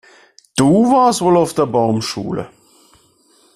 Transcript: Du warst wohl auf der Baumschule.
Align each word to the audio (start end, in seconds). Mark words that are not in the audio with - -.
Du 0.57 0.89
warst 0.91 1.21
wohl 1.21 1.37
auf 1.37 1.53
der 1.53 1.67
Baumschule. 1.67 2.49